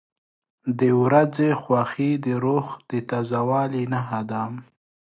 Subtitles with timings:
[0.79, 4.43] •د ورځې خوښي د روح د تازه والي نښه ده.